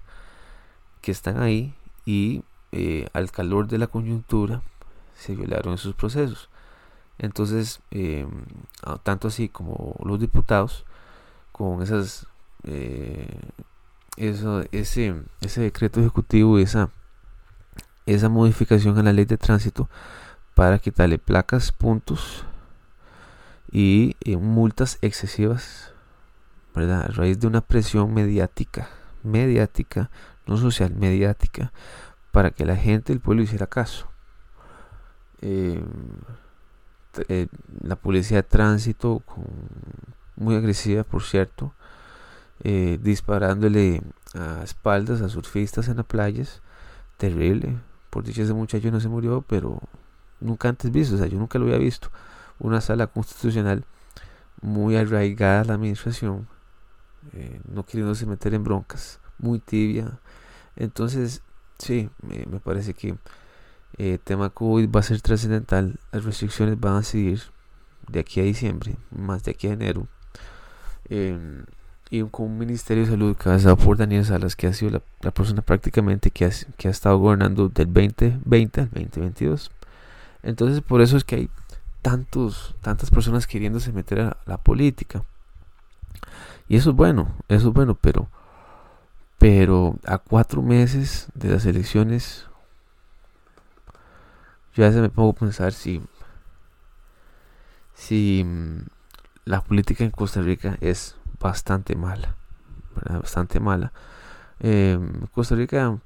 que 1.04 1.12
están 1.12 1.42
ahí 1.42 1.76
y 2.06 2.44
eh, 2.72 3.08
al 3.12 3.30
calor 3.30 3.68
de 3.68 3.78
la 3.78 3.88
coyuntura 3.88 4.62
se 5.16 5.36
violaron 5.36 5.74
esos 5.74 5.94
procesos. 5.94 6.50
Entonces, 7.20 7.82
eh, 7.92 8.26
tanto 9.04 9.28
así 9.28 9.50
como 9.50 9.96
los 10.04 10.20
diputados, 10.20 10.86
con 11.52 11.84
esas, 11.84 12.26
eh, 12.64 13.28
ese, 14.16 15.22
ese 15.42 15.62
decreto 15.62 16.00
ejecutivo, 16.00 16.58
esa, 16.58 16.90
esa 18.06 18.30
modificación 18.30 18.98
a 18.98 19.04
la 19.04 19.12
ley 19.12 19.26
de 19.26 19.38
tránsito 19.38 19.90
para 20.56 20.80
quitarle 20.80 21.20
placas, 21.20 21.74
puntos 21.74 22.46
y 23.72 24.16
multas 24.40 25.00
excesivas, 25.02 25.92
¿verdad? 26.74 27.02
A 27.04 27.08
raíz 27.08 27.40
de 27.40 27.48
una 27.48 27.62
presión 27.62 28.14
mediática, 28.14 28.88
mediática, 29.22 30.10
no 30.46 30.58
social, 30.58 30.94
mediática, 30.96 31.72
para 32.32 32.52
que 32.52 32.66
la 32.66 32.76
gente 32.76 33.14
del 33.14 33.22
pueblo 33.22 33.44
hiciera 33.44 33.68
caso. 33.68 34.08
Em, 35.42 35.84
eh, 37.28 37.48
la 37.82 37.96
policía 37.96 38.38
de 38.38 38.44
tránsito, 38.44 39.22
muy 40.36 40.56
agresiva 40.56 41.04
por 41.04 41.24
cierto, 41.24 41.74
eh, 42.64 42.98
disparándole 43.02 44.02
a 44.34 44.64
espaldas 44.64 45.22
a 45.22 45.30
surfistas 45.30 45.88
en 45.90 45.98
las 45.98 46.06
playas, 46.06 46.62
terrible. 47.18 47.78
Por 48.10 48.24
dicha 48.24 48.44
ese 48.44 48.54
muchacho 48.54 48.92
no 48.92 49.00
se 49.00 49.10
murió, 49.10 49.44
pero 49.48 49.80
nunca 50.40 50.70
antes 50.70 50.92
visto, 50.92 51.16
o 51.16 51.18
sea, 51.18 51.28
yo 51.28 51.38
nunca 51.38 51.60
lo 51.60 51.66
había 51.66 51.78
visto. 51.78 52.10
Una 52.60 52.82
sala 52.82 53.08
constitucional 53.08 53.86
muy 54.62 54.96
arraigada 54.96 55.62
a 55.62 55.66
la 55.66 55.74
administración, 55.76 56.48
eh, 57.34 57.60
no 57.72 57.86
queriéndose 57.86 58.26
meter 58.26 58.54
en 58.54 58.64
broncas, 58.64 59.20
muy 59.38 59.60
tibia. 59.60 60.20
Entonces, 60.76 61.42
Sí, 61.84 62.10
me, 62.22 62.60
parece 62.60 62.94
que 62.94 63.10
el 63.10 63.18
eh, 63.98 64.20
tema 64.24 64.50
COVID 64.50 64.90
va 64.90 65.02
a 65.02 65.04
ser 65.04 65.22
trascendental. 65.22 66.00
Las 66.12 66.24
restricciones 66.24 66.80
van 66.80 66.96
a 66.96 67.04
seguir 67.04 67.42
de 68.08 68.20
aquí 68.20 68.40
a 68.40 68.44
diciembre, 68.44 68.96
más 69.12 69.44
de 69.44 69.52
aquí 69.52 69.68
a 69.68 69.74
enero. 69.74 70.08
Em, 71.10 71.66
y 72.10 72.24
con 72.24 72.46
un 72.46 72.58
Ministerio 72.58 73.04
de 73.04 73.12
Salud 73.12 73.36
cabezado 73.36 73.76
por 73.76 73.98
Daniel 73.98 74.24
Salas, 74.24 74.56
que 74.56 74.68
ha 74.68 74.74
sido 74.74 75.02
la, 75.22 75.32
persona 75.32 75.62
prácticamente 75.62 76.32
que 76.32 76.46
ha, 76.46 76.52
que 76.78 76.88
ha 76.88 76.92
estado 76.92 77.18
gobernando 77.18 77.70
del 77.70 77.88
2020 77.92 78.82
al 78.82 78.90
2022. 78.90 79.72
Entonces, 80.44 80.82
por 80.82 81.02
eso 81.02 81.18
es 81.18 81.24
que 81.24 81.36
hay 81.36 81.50
tantos, 82.02 82.76
tantas 82.82 83.10
personas 83.12 83.48
queriéndose 83.48 83.92
meter 83.92 84.22
a 84.22 84.38
la 84.46 84.58
política. 84.58 85.24
Y 86.70 86.78
eso 86.78 86.92
es 86.92 86.96
bueno, 86.96 87.36
eso 87.50 87.70
es 87.70 87.74
bueno, 87.74 87.96
pero 88.00 88.30
pero 89.44 90.00
a 90.06 90.20
cuatro 90.20 90.62
meses 90.62 91.28
de 91.34 91.50
las 91.50 91.66
elecciones, 91.66 92.46
ya 94.74 94.90
se 94.90 95.02
me 95.02 95.10
pongo 95.10 95.32
a 95.32 95.36
pensar 95.36 95.74
si, 95.74 96.02
si 97.94 98.42
mm, 98.46 98.86
la 99.44 99.60
política 99.60 100.06
en 100.06 100.12
Costa 100.12 100.40
Rica 100.40 100.78
es 100.80 101.18
bastante 101.42 101.94
mala, 101.98 102.38
bastante 103.10 103.60
mala. 103.60 103.92
Em, 104.62 105.28
Costa 105.34 105.56
Rica 105.56 106.00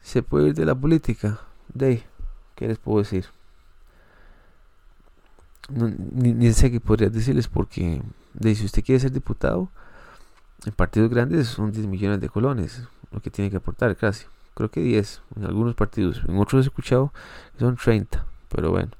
se 0.00 0.22
puede 0.22 0.50
ir 0.50 0.54
de 0.54 0.64
la 0.64 0.76
política, 0.76 1.40
de, 1.74 2.04
¿qué 2.54 2.68
les 2.68 2.78
puedo 2.78 3.00
decir? 3.00 3.26
ni, 5.68 6.52
sé 6.52 6.70
qué 6.70 6.78
podría 6.78 7.10
decirles 7.10 7.48
porque 7.48 8.02
de 8.34 8.54
si 8.54 8.64
usted 8.66 8.84
quiere 8.84 9.00
ser 9.00 9.10
diputado, 9.10 9.68
en 10.66 10.72
partidos 10.72 11.10
grandes 11.10 11.48
son 11.48 11.72
10 11.72 11.86
millones 11.86 12.20
de 12.20 12.28
colones, 12.28 12.82
lo 13.10 13.20
que 13.20 13.30
tiene 13.30 13.50
que 13.50 13.56
aportar 13.58 13.96
casi. 13.96 14.26
Creo 14.54 14.70
que 14.70 14.80
10 14.80 15.22
en 15.36 15.44
algunos 15.44 15.74
partidos, 15.74 16.22
en 16.28 16.38
otros 16.38 16.64
he 16.64 16.68
escuchado 16.68 17.12
que 17.54 17.60
son 17.60 17.76
30, 17.76 18.24
pero 18.48 18.70
bueno. 18.70 18.90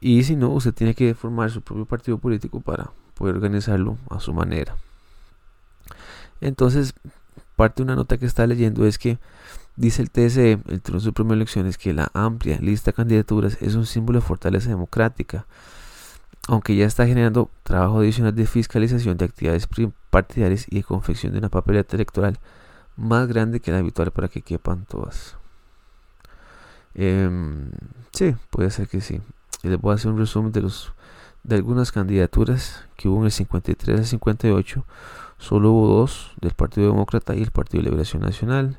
Y 0.00 0.22
si 0.24 0.36
no, 0.36 0.50
usted 0.50 0.74
tiene 0.74 0.94
que 0.94 1.14
formar 1.14 1.50
su 1.50 1.62
propio 1.62 1.86
partido 1.86 2.18
político 2.18 2.60
para 2.60 2.90
poder 3.14 3.36
organizarlo 3.36 3.96
a 4.10 4.20
su 4.20 4.34
manera. 4.34 4.76
Entonces, 6.40 6.94
parte 7.56 7.76
de 7.76 7.84
una 7.84 7.96
nota 7.96 8.18
que 8.18 8.26
está 8.26 8.46
leyendo 8.46 8.86
es 8.86 8.98
que 8.98 9.18
dice 9.76 10.02
el 10.02 10.10
TSE, 10.10 10.52
el 10.68 10.82
Tribunal 10.82 11.00
Supremo 11.00 11.30
de 11.30 11.36
Elecciones, 11.36 11.78
que 11.78 11.94
la 11.94 12.10
amplia 12.12 12.58
lista 12.58 12.90
de 12.90 12.96
candidaturas 12.96 13.56
es 13.62 13.74
un 13.74 13.86
símbolo 13.86 14.20
de 14.20 14.26
fortaleza 14.26 14.68
democrática, 14.68 15.46
aunque 16.48 16.76
ya 16.76 16.86
está 16.86 17.06
generando 17.06 17.50
trabajo 17.62 18.00
adicional 18.00 18.34
de 18.34 18.46
fiscalización 18.46 19.16
de 19.16 19.24
actividades 19.24 19.68
partidarias 20.10 20.66
y 20.70 20.76
de 20.76 20.84
confección 20.84 21.32
de 21.32 21.38
una 21.38 21.48
papeleta 21.48 21.96
electoral 21.96 22.38
más 22.96 23.26
grande 23.28 23.60
que 23.60 23.72
la 23.72 23.78
habitual 23.78 24.10
para 24.12 24.28
que 24.28 24.42
quepan 24.42 24.84
todas. 24.86 25.36
Em, 26.94 27.70
sí, 28.12 28.34
puede 28.50 28.70
ser 28.70 28.88
que 28.88 29.00
sí. 29.00 29.20
les 29.62 29.80
voy 29.80 29.92
a 29.92 29.94
hacer 29.96 30.10
un 30.10 30.18
resumen 30.18 30.52
de 30.52 30.62
los 30.62 30.92
de 31.42 31.56
algunas 31.56 31.92
candidaturas 31.92 32.84
que 32.96 33.08
hubo 33.08 33.18
en 33.20 33.26
el 33.26 33.30
53 33.30 34.00
al 34.00 34.06
58 34.06 34.84
solo 35.38 35.70
hubo 35.72 35.86
dos 35.86 36.32
del 36.40 36.52
Partido 36.52 36.88
Demócrata 36.88 37.34
y 37.34 37.42
el 37.42 37.50
Partido 37.50 37.82
de 37.82 37.90
Liberación 37.90 38.22
Nacional. 38.22 38.78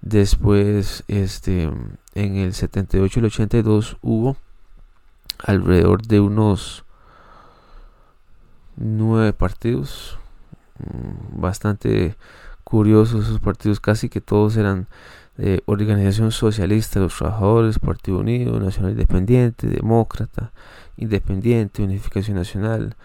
Después, 0.00 1.04
este, 1.08 1.70
en 2.14 2.36
el 2.36 2.54
78 2.54 3.18
y 3.18 3.20
el 3.20 3.26
82 3.26 3.98
hubo 4.02 4.36
alrededor 5.42 6.02
de 6.02 6.20
unos 6.20 6.84
nueve 8.76 9.32
partidos, 9.32 10.18
mm, 10.78 11.40
bastante 11.40 12.16
curiosos 12.64 13.26
esos 13.26 13.40
partidos, 13.40 13.80
casi 13.80 14.08
que 14.08 14.20
todos 14.20 14.56
eran 14.56 14.86
de 15.36 15.62
Organización 15.66 16.30
Socialista 16.30 17.00
los 17.00 17.16
Trabajadores, 17.16 17.78
Partido 17.78 18.18
Unido, 18.18 18.60
Nacional 18.60 18.92
Independiente, 18.92 19.66
Demócrata, 19.66 20.52
Independiente, 20.96 21.82
Unificación 21.82 22.36
Nacional, 22.36 22.96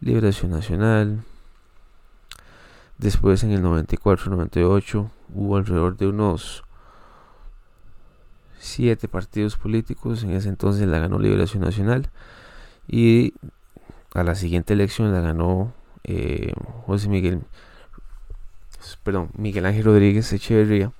Liberación 0.00 0.50
Nacional, 0.50 1.24
Después 2.98 3.44
en 3.44 3.50
el 3.50 3.62
94-98 3.62 5.10
hubo 5.34 5.56
alrededor 5.56 5.98
de 5.98 6.06
unos 6.06 6.64
siete 8.58 9.08
partidos 9.08 9.56
políticos. 9.56 10.22
En 10.22 10.30
ese 10.30 10.48
entonces 10.48 10.86
la 10.86 10.98
ganó 10.98 11.18
Liberación 11.18 11.62
Nacional. 11.62 12.10
Y 12.88 13.34
a 14.14 14.22
la 14.22 14.34
siguiente 14.34 14.74
elección 14.74 15.12
la 15.12 15.20
ganó 15.20 15.72
eh, 16.04 16.52
José 16.86 17.08
Miguel, 17.08 17.42
perdón, 19.02 19.30
Miguel 19.36 19.66
Ángel 19.66 19.84
Rodríguez 19.84 20.32
Echeverría. 20.32 20.92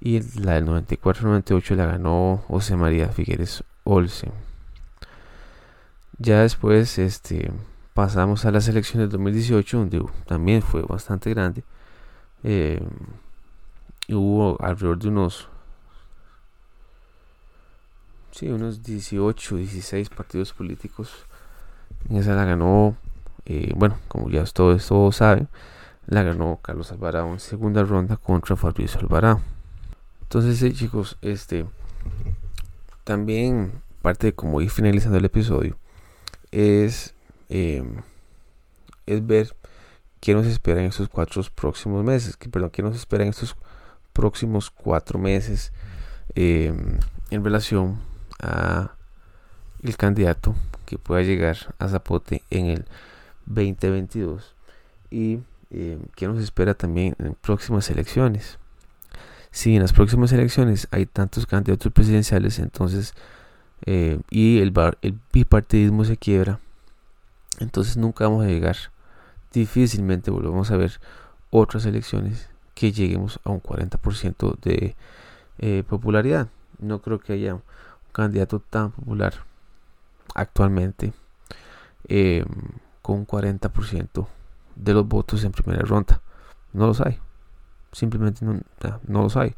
Y 0.00 0.20
la 0.40 0.54
del 0.54 0.66
94-98 0.66 1.76
la 1.76 1.86
ganó 1.86 2.42
José 2.48 2.76
María 2.76 3.08
Figueres 3.08 3.62
Olsen. 3.84 4.32
Ya 6.18 6.40
después, 6.42 6.98
este, 6.98 7.50
pasamos 7.94 8.44
a 8.44 8.50
las 8.50 8.68
elecciones 8.68 9.08
de 9.08 9.12
2018, 9.12 9.78
donde 9.78 10.04
también 10.26 10.62
fue 10.62 10.82
bastante 10.82 11.30
grande. 11.30 11.64
Eh, 12.42 12.80
hubo 14.08 14.56
alrededor 14.62 14.98
de 14.98 15.08
unos, 15.08 15.48
sí, 18.32 18.48
unos 18.48 18.82
18, 18.82 19.56
16 19.56 20.10
partidos 20.10 20.52
políticos. 20.52 21.10
Esa 22.10 22.34
la 22.34 22.44
ganó, 22.44 22.96
eh, 23.46 23.72
bueno, 23.76 23.98
como 24.08 24.30
ya 24.30 24.44
todos, 24.44 24.86
todos 24.86 25.16
saben, 25.16 25.48
la 26.06 26.22
ganó 26.22 26.58
Carlos 26.62 26.92
Alvarado 26.92 27.28
en 27.28 27.40
segunda 27.40 27.82
ronda 27.82 28.16
contra 28.16 28.56
Fabrizio 28.56 29.00
Alvarado. 29.00 29.40
Entonces, 30.22 30.74
chicos, 30.74 31.18
este 31.22 31.66
también 33.04 33.72
parte 34.02 34.28
de 34.28 34.32
como 34.34 34.60
ir 34.60 34.70
finalizando 34.70 35.18
el 35.18 35.24
episodio 35.24 35.76
es 36.52 37.14
Em, 37.50 37.96
es 39.06 39.26
ver 39.26 39.56
qué 40.20 40.34
nos 40.34 40.46
espera 40.46 40.80
en 40.80 40.86
estos 40.86 41.08
cuatro 41.08 41.42
próximos 41.52 42.04
meses, 42.04 42.36
que, 42.36 42.48
perdón, 42.48 42.70
qué 42.70 42.80
nos 42.80 42.94
espera 42.94 43.24
en 43.24 43.30
estos 43.30 43.56
próximos 44.12 44.70
cuatro 44.70 45.18
meses 45.18 45.72
em, 46.36 47.00
en 47.30 47.44
relación 47.44 47.98
a 48.40 48.94
el 49.82 49.96
candidato 49.96 50.54
que 50.86 50.98
pueda 50.98 51.22
llegar 51.22 51.56
a 51.78 51.88
Zapote 51.88 52.42
en 52.50 52.66
el 52.66 52.84
2022 53.46 54.54
y 55.10 55.40
em, 55.70 56.00
qué 56.16 56.26
nos 56.26 56.42
espera 56.42 56.74
también 56.74 57.14
en 57.18 57.34
próximas 57.34 57.90
elecciones. 57.90 58.58
Si 59.50 59.74
en 59.74 59.82
las 59.82 59.92
próximas 59.92 60.32
elecciones 60.32 60.86
hay 60.90 61.06
tantos 61.06 61.46
candidatos 61.46 61.92
presidenciales, 61.92 62.58
entonces 62.58 63.14
y 63.86 64.60
el, 64.60 64.72
el 65.00 65.18
bipartidismo 65.32 66.04
se 66.04 66.16
quiebra, 66.16 66.60
entonces 67.60 67.96
nunca 67.96 68.24
vamos 68.24 68.44
a 68.44 68.48
llegar. 68.48 68.76
Difícilmente 69.52 70.30
volvemos 70.30 70.70
a 70.70 70.76
ver 70.76 71.00
otras 71.50 71.86
elecciones 71.86 72.48
que 72.74 72.92
lleguemos 72.92 73.40
a 73.44 73.50
un 73.50 73.62
40% 73.62 74.58
de 74.60 74.96
eh, 75.58 75.82
popularidad. 75.88 76.48
No 76.78 77.02
creo 77.02 77.18
que 77.18 77.34
haya 77.34 77.58
candidato 78.10 78.60
tan 78.60 78.92
popular 78.92 79.34
actualmente 80.34 81.12
eh, 82.08 82.44
con 83.02 83.18
un 83.18 83.26
40% 83.26 84.26
de 84.76 84.94
los 84.94 85.06
votos 85.06 85.44
en 85.44 85.52
primera 85.52 85.82
ronda. 85.82 86.20
No 86.72 86.86
los 86.86 87.00
hay. 87.00 87.18
Simplemente 87.92 88.44
no, 88.44 88.60
no 89.06 89.22
los 89.22 89.36
hay. 89.36 89.54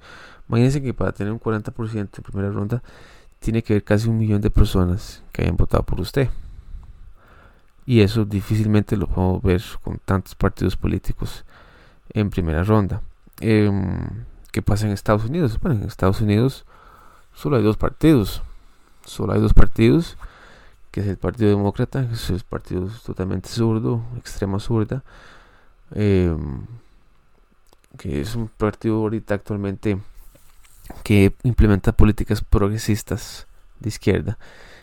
Imagínense 0.48 0.82
que 0.82 0.94
para 0.94 1.12
tener 1.12 1.32
un 1.32 1.40
40% 1.40 1.94
en 1.96 2.08
primera 2.08 2.50
ronda 2.50 2.82
tiene 3.38 3.62
que 3.62 3.74
haber 3.74 3.84
casi 3.84 4.08
un 4.08 4.18
millón 4.18 4.40
de 4.40 4.50
personas 4.50 5.22
que 5.32 5.42
hayan 5.42 5.56
votado 5.56 5.82
por 5.82 6.00
usted. 6.00 6.28
Y 7.84 8.00
eso 8.00 8.24
difícilmente 8.24 8.96
lo 8.96 9.08
podemos 9.08 9.42
ver 9.42 9.62
con 9.82 9.98
tantos 9.98 10.34
partidos 10.34 10.76
políticos 10.76 11.44
en 12.10 12.30
primera 12.30 12.62
ronda. 12.62 13.02
Em, 13.40 14.24
¿Qué 14.52 14.62
pasa 14.62 14.86
en 14.86 14.92
Estados 14.92 15.24
Unidos? 15.24 15.58
Bueno, 15.60 15.80
en 15.80 15.88
Estados 15.88 16.20
Unidos 16.20 16.64
solo 17.34 17.56
hay 17.56 17.62
dos 17.62 17.76
partidos. 17.76 18.42
Solo 19.04 19.32
hay 19.32 19.40
dos 19.40 19.54
partidos, 19.54 20.16
que 20.90 21.00
es 21.00 21.06
el 21.06 21.16
Partido 21.16 21.50
Demócrata, 21.50 22.06
que 22.06 22.14
es 22.14 22.30
el 22.30 22.40
partido 22.40 22.88
totalmente 23.04 23.48
zurdo, 23.48 24.02
extrema 24.16 24.60
zurda, 24.60 25.02
em, 25.94 26.66
que 27.98 28.20
es 28.20 28.36
un 28.36 28.48
partido 28.48 28.96
ahorita 28.96 29.34
actualmente 29.34 29.98
que 31.02 31.34
implementa 31.42 31.92
políticas 31.92 32.42
progresistas 32.42 33.46
de 33.80 33.88
izquierda. 33.88 34.38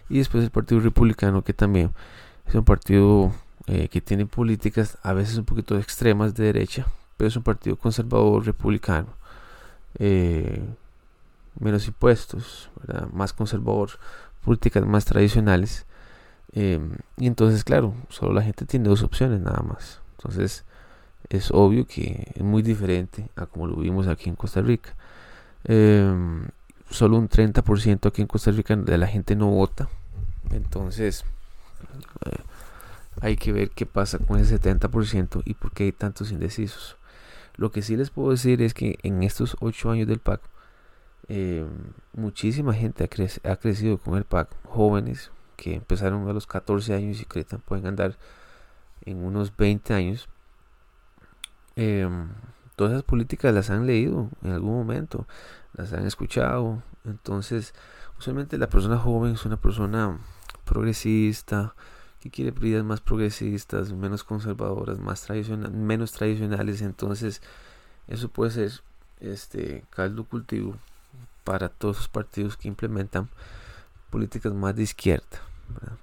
Y 0.09 0.17
después 0.17 0.43
el 0.43 0.51
Partido 0.51 0.81
Republicano, 0.81 1.43
que 1.43 1.53
también 1.53 1.91
es 2.45 2.55
un 2.55 2.65
partido 2.65 3.31
eh, 3.67 3.87
que 3.89 4.01
tiene 4.01 4.25
políticas 4.25 4.97
a 5.03 5.13
veces 5.13 5.37
un 5.37 5.45
poquito 5.45 5.77
extremas 5.77 6.33
de 6.35 6.45
derecha, 6.45 6.87
pero 7.17 7.27
es 7.27 7.35
un 7.35 7.43
partido 7.43 7.75
conservador 7.77 8.45
republicano. 8.45 9.07
Eh, 9.99 10.61
menos 11.59 11.87
impuestos, 11.87 12.69
más 13.11 13.33
conservador, 13.33 13.91
políticas 14.43 14.85
más 14.85 15.05
tradicionales. 15.05 15.85
Em, 16.51 16.97
y 17.17 17.27
entonces, 17.27 17.63
claro, 17.63 17.93
solo 18.09 18.33
la 18.33 18.41
gente 18.41 18.65
tiene 18.65 18.89
dos 18.89 19.03
opciones 19.03 19.39
nada 19.41 19.61
más. 19.61 20.01
Entonces, 20.17 20.65
es 21.29 21.51
obvio 21.51 21.85
que 21.85 22.31
es 22.35 22.43
muy 22.43 22.61
diferente 22.61 23.29
a 23.35 23.45
como 23.45 23.67
lo 23.67 23.75
vimos 23.77 24.07
aquí 24.07 24.29
en 24.29 24.35
Costa 24.35 24.61
Rica. 24.61 24.95
Em, 25.65 26.47
solo 26.89 27.17
un 27.17 27.29
30% 27.29 28.07
aquí 28.09 28.21
en 28.21 28.27
Costa 28.27 28.51
Rica 28.51 28.75
de 28.75 28.97
la 28.97 29.07
gente 29.07 29.35
no 29.35 29.47
vota. 29.47 29.89
Entonces, 30.51 31.23
eh, 32.25 32.39
hay 33.21 33.37
que 33.37 33.51
ver 33.51 33.69
qué 33.71 33.85
pasa 33.85 34.19
con 34.19 34.39
ese 34.39 34.59
70% 34.59 35.41
y 35.45 35.53
por 35.53 35.71
qué 35.71 35.85
hay 35.85 35.91
tantos 35.91 36.31
indecisos. 36.31 36.97
Lo 37.55 37.71
que 37.71 37.81
sí 37.81 37.97
les 37.97 38.09
puedo 38.09 38.31
decir 38.31 38.61
es 38.61 38.73
que 38.73 38.97
en 39.03 39.23
estos 39.23 39.57
8 39.59 39.91
años 39.91 40.07
del 40.07 40.19
PAC, 40.19 40.41
eh, 41.29 41.63
muchísima 42.13 42.73
gente 42.73 43.03
ha, 43.43 43.55
crecido 43.55 43.99
con 43.99 44.17
el 44.17 44.25
PAC. 44.25 44.49
Jóvenes 44.65 45.31
que 45.55 45.75
empezaron 45.75 46.27
a 46.27 46.33
los 46.33 46.47
14 46.47 46.95
años 46.95 47.21
y 47.21 47.25
que 47.25 47.43
pueden 47.65 47.85
andar 47.85 48.17
en 49.05 49.23
unos 49.23 49.55
20 49.55 49.93
años. 49.93 50.27
Em, 51.75 52.29
todas 52.75 52.93
esas 52.93 53.03
políticas 53.03 53.53
las 53.53 53.69
han 53.69 53.85
leído 53.85 54.29
en 54.41 54.51
algún 54.51 54.73
momento, 54.73 55.27
las 55.73 55.93
han 55.93 56.05
escuchado. 56.05 56.81
Entonces, 57.05 57.73
usualmente 58.17 58.57
la 58.57 58.67
persona 58.67 58.97
joven 58.97 59.33
es 59.33 59.45
una 59.45 59.57
persona 59.57 60.19
progresista, 60.65 61.75
que 62.21 62.31
quiere 62.31 62.51
prioridades 62.51 62.85
más 62.85 63.01
progresistas, 63.01 63.93
menos 63.93 64.23
conservadoras, 64.23 64.99
más 64.99 65.21
tradicionales, 65.21 65.75
menos 65.75 66.11
tradicionales, 66.11 66.81
entonces 66.81 67.41
eso 68.07 68.29
puede 68.29 68.51
ser 68.51 68.71
este 69.21 69.85
caldo 69.89 70.25
cultivo 70.25 70.75
para 71.43 71.69
todos 71.69 71.97
los 71.97 72.07
partidos 72.07 72.57
que 72.57 72.67
implementan 72.67 73.29
políticas 74.09 74.53
más 74.53 74.75
de 74.75 74.83
izquierda, 74.83 75.41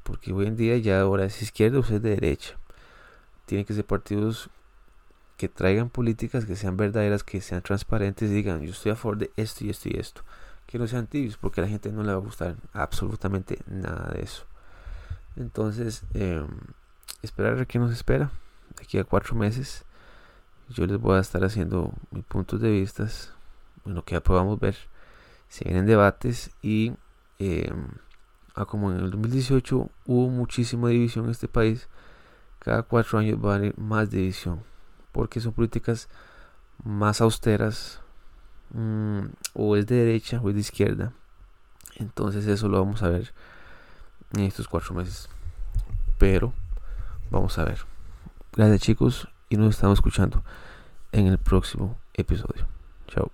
porque 0.02 0.32
hoy 0.32 0.46
en 0.46 0.56
día 0.56 0.76
ya 0.78 1.00
ahora 1.00 1.24
es 1.24 1.42
izquierda 1.42 1.78
o 1.78 1.82
es 1.82 1.90
de 1.90 2.00
derecha, 2.00 2.56
tienen 3.46 3.64
que 3.64 3.74
ser 3.74 3.84
partidos 3.84 4.50
que 5.36 5.48
traigan 5.48 5.90
políticas 5.90 6.46
que 6.46 6.56
sean 6.56 6.76
verdaderas, 6.76 7.22
que 7.22 7.40
sean 7.40 7.62
transparentes 7.62 8.30
y 8.30 8.34
digan, 8.34 8.62
yo 8.62 8.70
estoy 8.70 8.92
a 8.92 8.96
favor 8.96 9.18
de 9.18 9.30
esto 9.36 9.64
y 9.64 9.70
esto 9.70 9.88
y 9.88 9.98
esto. 9.98 10.22
Que 10.66 10.78
no 10.78 10.86
sean 10.86 11.06
tibios, 11.06 11.36
porque 11.36 11.60
a 11.60 11.64
la 11.64 11.68
gente 11.68 11.92
no 11.92 12.02
le 12.02 12.08
va 12.08 12.14
a 12.14 12.20
gustar 12.20 12.56
absolutamente 12.72 13.58
nada 13.66 14.10
de 14.12 14.22
eso. 14.22 14.44
Entonces, 15.36 16.02
eh, 16.14 16.44
esperar 17.22 17.52
a 17.52 17.56
ver 17.56 17.66
qué 17.66 17.78
nos 17.78 17.92
espera. 17.92 18.30
Aquí 18.80 18.98
a 18.98 19.04
cuatro 19.04 19.34
meses, 19.36 19.84
yo 20.70 20.86
les 20.86 20.98
voy 20.98 21.16
a 21.16 21.20
estar 21.20 21.44
haciendo 21.44 21.92
mis 22.10 22.24
puntos 22.24 22.60
de 22.60 22.70
vista. 22.70 23.06
Bueno, 23.84 24.04
que 24.04 24.14
ya 24.14 24.20
podamos 24.20 24.58
ver. 24.58 24.76
Si 25.48 25.64
vienen 25.64 25.86
debates 25.86 26.50
y 26.62 26.92
eh, 27.38 27.72
como 28.66 28.90
en 28.90 28.98
el 28.98 29.10
2018 29.10 29.90
hubo 30.06 30.28
muchísima 30.30 30.88
división 30.88 31.26
en 31.26 31.32
este 31.32 31.48
país, 31.48 31.88
cada 32.58 32.82
cuatro 32.82 33.18
años 33.18 33.38
va 33.44 33.52
a 33.52 33.56
haber 33.56 33.78
más 33.78 34.10
división 34.10 34.62
porque 35.12 35.40
son 35.40 35.52
políticas 35.52 36.08
más 36.84 37.20
austeras 37.20 38.00
mm, 38.70 39.26
o 39.54 39.76
es 39.76 39.86
de 39.86 39.96
derecha 39.96 40.40
o 40.42 40.48
es 40.48 40.54
de 40.54 40.60
izquierda. 40.60 41.12
Entonces 41.96 42.46
eso 42.46 42.68
lo 42.68 42.78
vamos 42.78 43.02
a 43.02 43.08
ver 43.08 43.32
en 44.34 44.44
estos 44.44 44.68
cuatro 44.68 44.94
meses. 44.94 45.28
Pero 46.18 46.52
vamos 47.30 47.58
a 47.58 47.64
ver. 47.64 47.78
Gracias 48.52 48.80
chicos 48.80 49.28
y 49.48 49.56
nos 49.56 49.74
estamos 49.74 49.98
escuchando 49.98 50.42
en 51.12 51.26
el 51.26 51.38
próximo 51.38 51.98
episodio. 52.14 52.66
Chao 53.06 53.30